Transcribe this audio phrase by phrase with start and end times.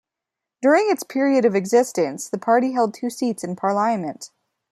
[0.63, 4.31] During its period of existence, the party held two seats in Parliament.